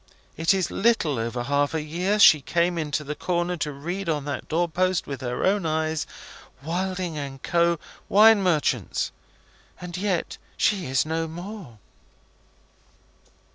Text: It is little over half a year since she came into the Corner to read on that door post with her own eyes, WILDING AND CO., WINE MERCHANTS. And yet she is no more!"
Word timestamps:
It 0.35 0.51
is 0.51 0.71
little 0.71 1.19
over 1.19 1.43
half 1.43 1.75
a 1.75 1.81
year 1.83 2.13
since 2.13 2.23
she 2.23 2.41
came 2.41 2.79
into 2.79 3.03
the 3.03 3.13
Corner 3.13 3.55
to 3.57 3.71
read 3.71 4.09
on 4.09 4.25
that 4.25 4.47
door 4.49 4.67
post 4.67 5.05
with 5.05 5.21
her 5.21 5.43
own 5.45 5.63
eyes, 5.63 6.07
WILDING 6.63 7.19
AND 7.19 7.43
CO., 7.43 7.77
WINE 8.09 8.41
MERCHANTS. 8.41 9.11
And 9.79 9.95
yet 9.95 10.39
she 10.57 10.87
is 10.87 11.05
no 11.05 11.27
more!" 11.27 11.77